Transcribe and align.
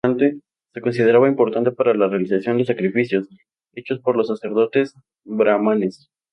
Se 0.73 0.81
consideraba 0.81 1.27
importante 1.27 1.69
para 1.71 1.93
la 1.93 2.07
realización 2.07 2.57
de 2.57 2.65
sacrificios, 2.65 3.27
hechos 3.75 3.99
por 3.99 4.17
los 4.17 4.29
sacerdotes 4.29 4.95
brahmanes. 5.25 6.09